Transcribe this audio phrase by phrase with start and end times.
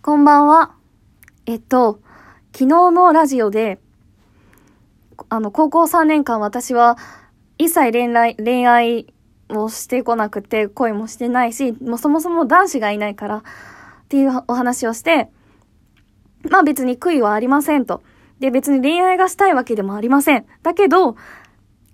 [0.00, 0.76] こんばんは。
[1.44, 2.00] えっと、
[2.52, 3.80] 昨日のラジオで、
[5.28, 6.96] あの、高校3年間私は
[7.58, 9.12] 一切恋愛、恋愛
[9.48, 13.42] をしてこなくて、恋もしてないし、もうそもそも男子がいないから、っ
[14.08, 15.30] ていうお話をして、
[16.48, 18.00] まあ別に悔いはありませんと。
[18.38, 20.46] で、別に恋愛がしたいわけでもありません。
[20.62, 21.16] だけど、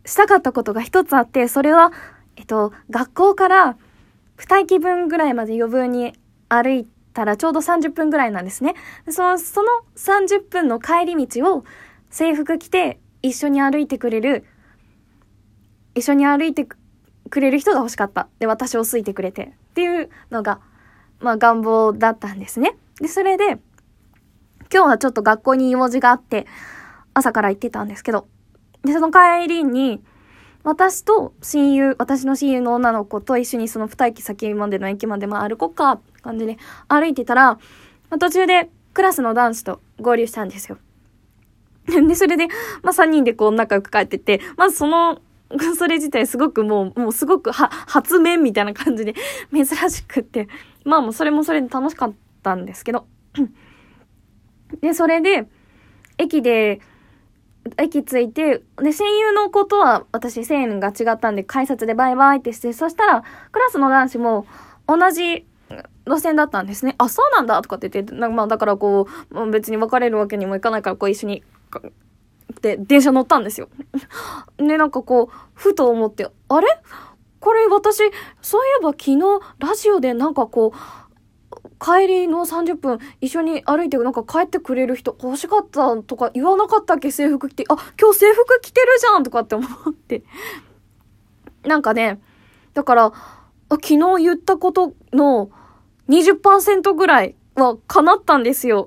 [0.04, 1.90] したかったことが一つあって、それは、
[2.36, 3.78] えっと、学校から
[4.36, 6.12] 二駅分ぐらいまで余分に
[6.50, 8.74] 歩いてたらちょうど30分ぐらいなんですね。
[9.08, 11.64] その、その30分の帰り道を
[12.10, 14.44] 制服着て一緒に歩いてくれる、
[15.94, 16.66] 一緒に歩いて
[17.30, 18.28] くれる人が欲しかった。
[18.38, 19.44] で、私を好いてくれて。
[19.44, 20.60] っていうのが、
[21.20, 22.76] まあ願望だったんですね。
[23.00, 23.58] で、それで、
[24.72, 26.46] 今日はちょっと学校に用事があって、
[27.14, 28.26] 朝から行ってたんですけど、
[28.84, 30.02] で、その帰りに、
[30.64, 36.56] 私と親友、私の親友の女の子と一緒にその二駅先までの駅までまあ歩こうかって感じで
[36.88, 37.58] 歩いてたら、
[38.18, 40.78] 途中でクラスの男子と合流したんですよ。
[41.86, 42.48] で、それで、
[42.82, 45.20] まあ三人でこう仲良く帰ってて、まずその、
[45.76, 49.14] それ自体すごくもう、もうすごくは、初面みたいな感じで
[49.52, 50.48] 珍しくって、
[50.84, 53.06] まあもうそれもそれで楽しかったんですけど。
[54.80, 55.46] で、それで、
[56.16, 56.80] 駅で、
[57.78, 64.46] 駅着いて、で、親友の子とは私、線が違ったんで、改札でバイバイってして、そしたら、クラスの男子も
[64.86, 65.46] 同じ
[66.06, 66.94] 路線だったんですね。
[66.98, 71.42] あ、そうなんだとかって言って、まあ、だからこう、別に別れるわけにもいかないから、こう一緒に、
[72.60, 73.68] で、電車乗ったんですよ。
[74.58, 76.66] で、なんかこう、ふと思って、あれ？
[77.40, 77.98] これ私、
[78.40, 79.18] そういえば昨日、
[79.58, 80.78] ラジオでなんかこう、
[81.84, 87.10] 帰りの30分一緒に歩いてなんか帰ってくれる人欲しかったとか言わなかったっけ？
[87.10, 90.22] 制服着て、あ、今日制服着てるじゃんとかって思って。
[91.64, 92.20] なんかね、
[92.72, 93.12] だから、
[93.70, 95.50] 昨日言ったことの
[96.08, 98.86] 20%ぐらいは叶ったんですよ。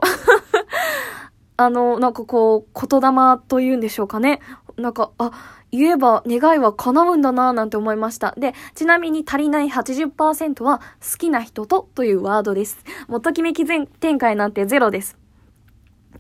[1.57, 4.39] あの、なんかこう、言霊というんでしょうかね。
[4.75, 5.31] なんか、あ、
[5.71, 8.33] 言えば願いは叶うんだなぁなんて思いました。
[8.37, 12.83] で、ちなみに足りない80%は好きな人とというワードです。
[13.07, 15.17] もうときめき全展開なんてゼロです。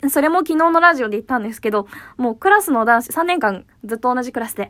[0.09, 4.69] それも昨日のラジオで言ったんですけど、もうクラスの男子、3年間ずっと同じクラスで、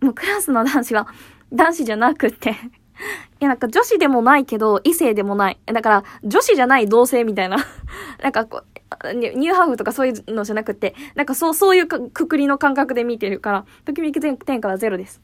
[0.00, 1.08] もうクラスの男子は
[1.52, 2.56] 男子じゃなくって
[3.40, 5.58] いやなんか女子でもないけど異性でもない。
[5.66, 7.56] だから女子じゃない同性みたいな
[8.22, 8.62] なんかこ
[9.04, 15.20] う、ニューハーフとかそういうのじゃなくて、なんかそう、そういうくくりの感覚で見てるから、ときめき天下はゼロです。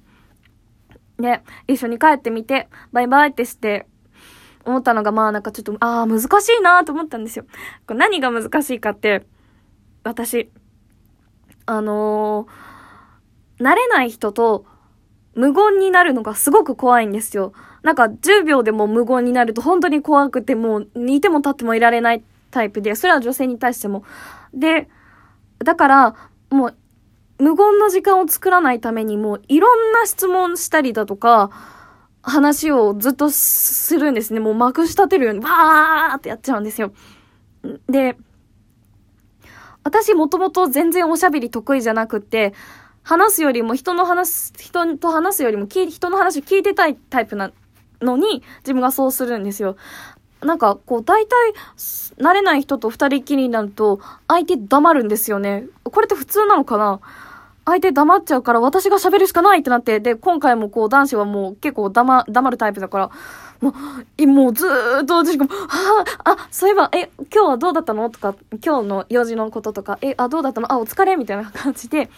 [1.18, 3.86] で、一緒に帰ってみて、バイバイってして、
[4.64, 6.26] 思ったのが、まあなんかちょっと、ああ、難し
[6.58, 7.44] いなと思ったんですよ。
[7.86, 9.26] これ何が難しいかって、
[10.04, 10.50] 私、
[11.66, 14.64] あのー、慣れない人と
[15.38, 17.52] 無言になるのがすごく怖いんですよ。
[17.82, 24.02] なんか10秒でも無言になると本当に怖くてもう似ても立ってもいられないタイプで、それは女性に対しても。
[24.52, 24.88] で、
[25.58, 26.16] だから、
[26.50, 26.74] もう、
[27.38, 31.50] 無言の時間を作らないためにもう、いろんな質問したりだとか、
[32.22, 34.40] 話をずっとするんですね。
[34.40, 36.92] もうまくし立てるように、わーってやっちゃうんですよ。
[37.88, 38.16] で、
[39.84, 42.54] 私もともと全然おしゃべり得意じゃなくて、
[43.08, 47.52] 話すよりも人の話、人と話すよりも人の話を聞いてたいタイプな
[48.02, 49.76] のに、自分がそうするんですよ。
[50.42, 51.54] なんか、こう、大体、
[52.18, 53.98] 慣れない人と二人きりになると、
[54.28, 55.64] 相手黙るんですよね。
[55.84, 57.00] これって普通なのかな？
[57.64, 63.10] 相手黙っちゃうから私が喋るしかないってなって、で、今回もこう男子はもう結構黙、黙るタイプだから、
[63.62, 63.74] も
[64.18, 68.10] う、もうずーっと私が、はあ、あ、そういえば、え、今日はどうだったの？
[68.10, 70.70] とか、今日の用事のこととか、え、あ、どうだったの？
[70.70, 71.16] あ、お疲れ？
[71.16, 72.10] みたいな感じで、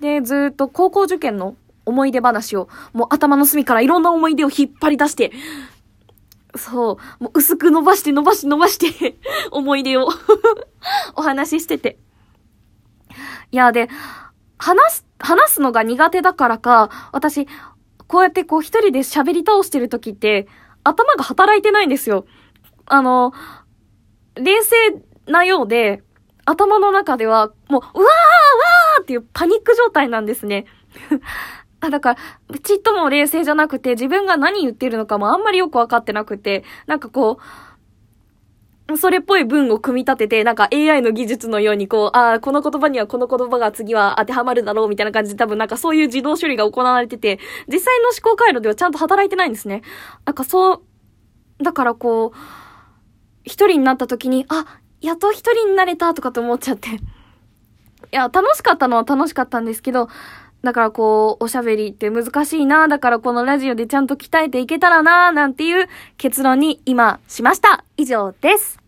[0.00, 5.32] で、ずっと高校受験の思い出話を、もう頭の隅からいろんな思い出を引っ張り出して、
[6.56, 9.16] そう、もう薄く伸ばして伸ばし伸ばして
[9.50, 10.08] 思い出を
[11.16, 11.98] お話ししてて。
[13.50, 13.88] いや、で、
[14.58, 17.46] 話す、話すのが苦手だからか、私、
[18.06, 20.46] こうやってこう一人で喋り倒してる時って、
[20.84, 22.26] 頭が働いてないんですよ。
[22.86, 23.32] あの、
[24.34, 24.76] 冷静
[25.26, 26.02] なようで、
[26.44, 28.37] 頭の中では、もう、うわー
[29.08, 30.66] っていうパニック状態なんですね。
[31.80, 32.16] あ、だか
[32.50, 37.38] ら、ちっとも冷静じゃなくて、自分が何言ってるのかもあんまりよくわかってなくて、なんかこ
[38.90, 49.82] う、それっぽい文を組み立てて、なんか AI の技術のようにこう、ああ、この言葉にはこの言葉が次は当てはまるだろうみたいな感じで多分なんかそういう自動処理が行われてて、実際の思考回路ではちゃんと働いてないんですね。
[50.26, 50.82] なんかそ
[51.60, 52.38] う、だからこう、
[53.44, 56.90] 一人になった時に、あ、やっと一人になれたとかと思っちゃって。
[58.12, 60.08] いや、楽しかったのは楽しかったんですけど、
[60.62, 62.88] だからこう、おしゃべりって難しいな。
[62.88, 67.84] だからこのラジオでちゃんと鍛えていけたらな、なんていう結論に今しました。
[67.96, 68.87] 以上です。